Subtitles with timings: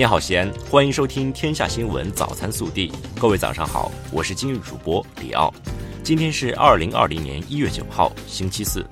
[0.00, 2.88] 你好，西安，欢迎收听《天下新闻早餐速递》。
[3.20, 5.52] 各位早上好，我是今日主播李奥。
[6.02, 8.82] 今天是二零二零年一月九号，星期四。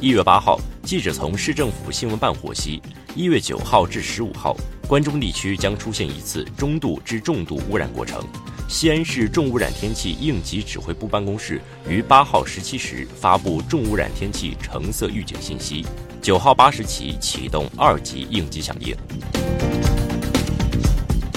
[0.00, 2.80] 一月八号，记者从市政府新闻办获悉，
[3.14, 4.56] 一月九号至十五号，
[4.88, 8.24] 关中地区将出现一次中度至重度污染过程。
[8.70, 15.84] 西安市重污染天气应急指挥部办公室于八号十七时发布重污染天气橙色预警信息，
[16.22, 18.96] 九号八时起启动二级应急响应。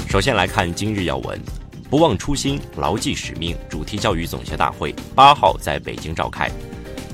[0.08, 1.38] 首先来看今日要闻，
[1.90, 6.50] 不忘初心，牢记使命主题教育总结大会八号在北京召开，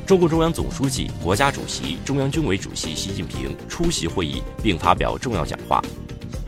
[0.05, 5.81] 中共中央总书记、国家主席、中央军委主席习近平出席会议并发表重要讲话。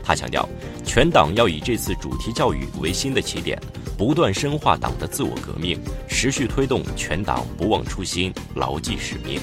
[0.04, 0.48] 他强调，
[0.84, 3.60] 全党要以这次主题教育为新的起点，
[3.98, 9.40] 不断深化党的自我革命，持续推动全党不忘初心，牢记使命。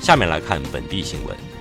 [0.00, 1.51] 下面来看本地新闻。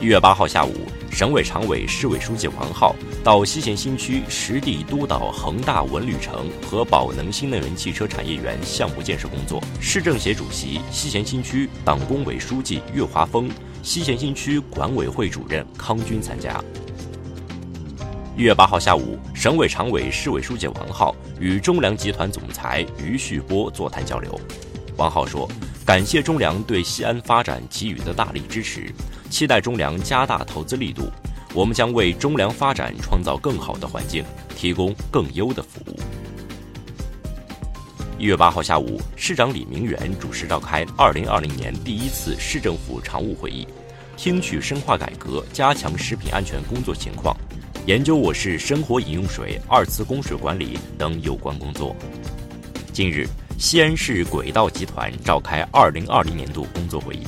[0.00, 0.72] 一月八号下午，
[1.12, 9.62] 省委常委、市委书记王浩到西咸新区实地督导恒大文旅城和宝能新能源汽车产业园项目建设工作。
[9.78, 13.50] 市政协主席、西咸新区党工委书记岳华峰、
[13.82, 16.58] 西咸新区管委会主任康军参加。
[18.34, 24.40] 一月八号下午，省委常委、市委书记王浩与中粮集团总裁于旭波座谈交流。
[24.96, 25.46] 王浩说
[25.84, 28.90] ：“感谢中粮对西安发展给予的大力支持。”
[29.30, 31.10] 期待中粮加大投资力度，
[31.54, 34.24] 我们将为中粮发展创造更好的环境，
[34.56, 35.98] 提供更优的服务。
[38.18, 43.66] 一月八号下午，市长李明远主持召开二零二零年第一次市政府常务会议，
[44.14, 47.34] 听取深化改革、加强食品安全工作情况，
[47.86, 51.96] 研究我市生活饮用水二次供水管理等有关工作。
[52.92, 53.26] 近日，
[53.56, 57.24] 西安市轨道集团召开二零二零年度工作会议，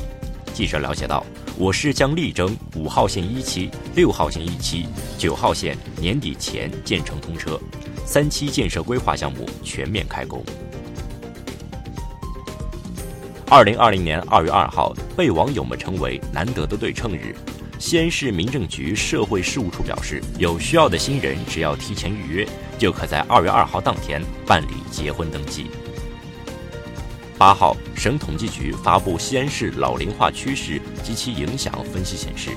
[0.52, 1.24] 记者了解到。
[1.58, 4.86] 我市将力争五号线一期、六号线一期、
[5.18, 7.60] 九号线年底前建成通车，
[8.06, 10.42] 三期建设规划项目全面开工。
[13.48, 17.36] 二零二零年二月二号被网友们称为难得的对称日，
[17.78, 22.48] 西安市民政局社会事务处表示，有需要的新人只要提前预约，
[22.78, 25.66] 就可在二月二号当天办理结婚登记。
[27.42, 32.50] 八号，省统计局发布西安市老龄化趋势及其影响分析显示，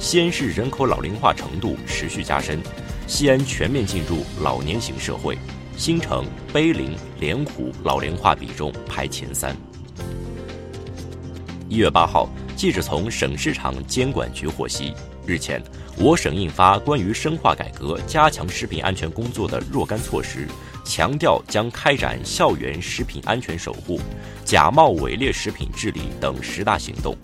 [0.00, 2.58] 西安市人口老龄化程度持续加深，
[3.06, 5.38] 西安全面进入老年型社会，
[5.76, 9.56] 新城、碑林、莲湖老龄化比重排前三。
[11.68, 14.92] 一月八号，记者从省市场监管局获悉，
[15.24, 15.62] 日前，
[15.96, 20.48] 我省印发关于深化改革、加强食品安全工作的若干措施。
[20.84, 24.00] 强调将开展校园食品安全守护、
[24.44, 27.16] 假冒伪劣食品治理等十大行动，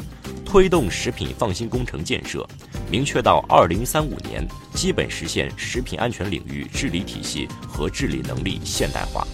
[0.45, 2.47] 推动食品放心工程建设，
[2.91, 9.27] 明确到二零三五年基本实现食品安全领域治理体系和治理能力现代化。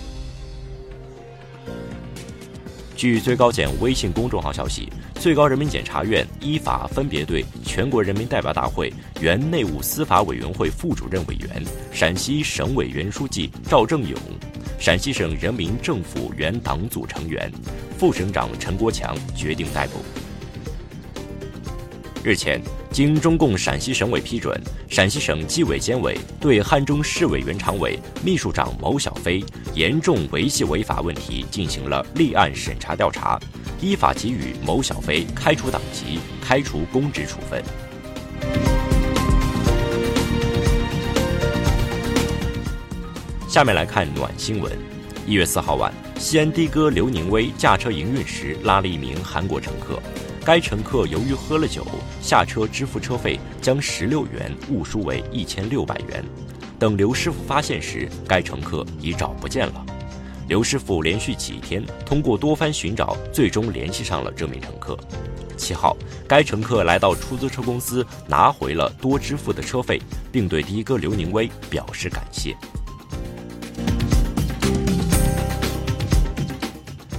[2.96, 8.90] 据最高检微信公众号消息，最高人民检察院依法分别对全国人民代表大会
[9.20, 11.62] 原内务司法委员会副主任委员、
[11.92, 14.18] 陕西省委原书记赵正勇、
[14.78, 17.52] 陕西省人民政府原党组成员、
[17.98, 20.25] 副省长陈国强决定逮捕。
[22.26, 22.60] 日前。
[22.90, 29.44] 经中共陕西省委批准，陕西省纪委监委对汉中市委原常委、秘书长牟小飞
[29.74, 33.38] 严重违纪违法问题进行了立案审查调查，
[33.80, 37.62] 依法给予牟小飞开除党籍、开除公职处分。
[43.46, 44.72] 下面来看暖新闻：
[45.26, 50.02] 一月四号晚，西安的哥刘宁威驾车营运时拉了一名韩国乘客。
[50.46, 51.84] 该乘客由于喝了酒，
[52.22, 56.24] 下车支付车费将十六元误输为一千六百元。
[56.78, 59.84] 等刘师傅发现时，该乘客已找不见了。
[60.46, 64.96] 刘师傅连续几天通过多番寻找，最终联系上了这名乘客。
[65.56, 65.96] 七号，
[66.28, 70.00] 该乘客来到出租车公司拿回了多支付的车费，
[70.30, 72.56] 并对的哥刘宁威表示感谢。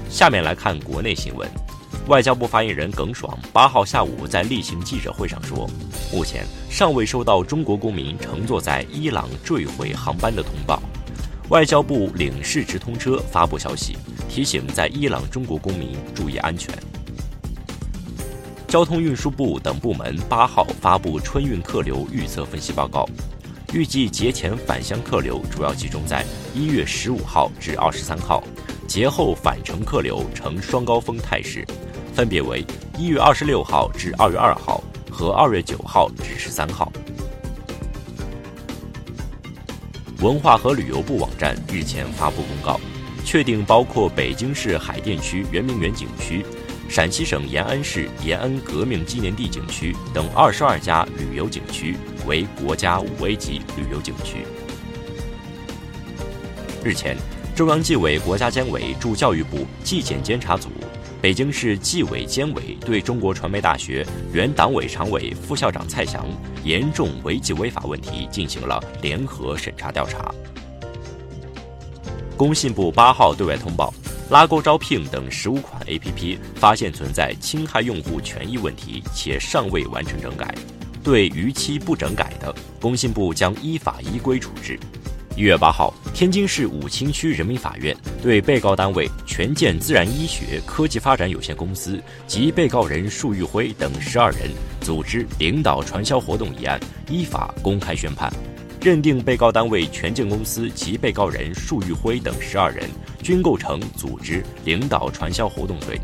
[0.09, 1.45] 下面来看国内新闻。
[2.07, 5.69] 外交部发言人耿爽八号下午在例行记者会上说，
[6.09, 10.81] 目前尚未收到中国公民乘坐在伊朗坠毁航班的通报。
[11.49, 13.97] 外交部领事直通车发布消息，
[14.29, 16.73] 提醒在伊朗中国公民注意安全。
[18.69, 23.05] 交通运输部等部门八号发布春运客流预测分析报告，
[23.73, 28.41] 预计节前返乡客流主要集中在一月十五号至二十三号，
[28.87, 31.67] 节后返程客流呈双高峰态势。
[32.17, 32.65] 分别为
[32.97, 36.91] 一月二十六号至二月二号和二月九号至十三号。
[40.21, 42.81] 文化和旅游部网站日前发布公告，
[43.23, 46.43] 确定包括北京市海淀区圆明园景区、
[46.89, 54.37] 陕西省延安市延安革命纪念地景区等二十二家旅游景区为国家五 A 级旅游景区。
[56.83, 57.15] 日前，
[57.55, 60.69] 中央纪委国家监委驻教育部纪检监察组、
[61.27, 66.25] 北京市纪委监委对中国传媒大学原党委常委、副校长蔡翔。
[66.63, 70.33] 严重违纪违法问题进行了联合审查调查。
[72.37, 73.93] 工信部八号对外通报，
[74.29, 80.55] 拉钩招聘等十五款 APP 发现存在侵害用户权益问题，且尚未完成整改。
[81.03, 84.79] 对逾期不整改的，工信部将依法依规处置。
[85.37, 94.49] 一月八号，天津市武清区人民法院对被告单位全健自然医学科技发展有限公司及被告人束玉辉等十二人
[94.81, 98.33] 组织领导传销活动一案依法公开宣判，
[98.81, 102.89] 认定被告单位全健公司及被告人束玉辉等十二人
[103.21, 106.01] 均构成组织领导传销活动罪，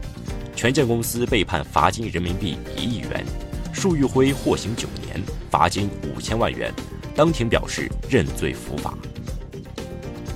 [0.56, 3.25] 全健公司被判罚金人民币一亿元，
[3.74, 5.19] 束玉辉获刑九年，
[5.50, 6.71] 罚金五千万元，
[7.15, 8.95] 当庭表示认罪伏法。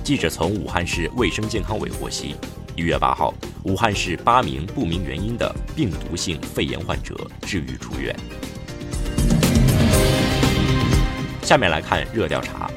[0.08, 2.34] 记者从武汉市卫生健康委获悉，
[2.74, 3.34] 一月八号，
[3.64, 8.16] 武汉市八名不明原因的病毒性肺炎患者治愈出院。
[11.42, 12.70] 下面来看热调查。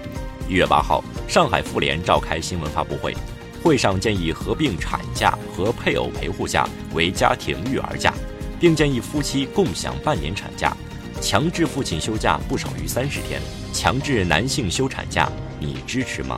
[0.50, 3.16] 一月八号，上海妇联召开新闻发布会，
[3.64, 8.14] 会上建议合并产假和配偶陪护假为家庭育儿假，
[8.60, 10.76] 并建议夫妻共享半年产假，
[11.22, 13.42] 强制父亲休假不少于三十天，
[13.72, 15.32] 强制男性休产假，
[15.62, 16.38] 你支持吗？